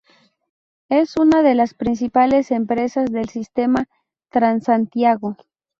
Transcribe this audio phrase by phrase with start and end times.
[0.89, 3.85] Es una de las principales empresas del sistema
[4.31, 5.37] Transantiago.